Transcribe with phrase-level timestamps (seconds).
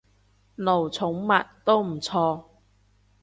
[0.03, 0.05] 奴寵
[1.09, 2.45] 物，都唔錯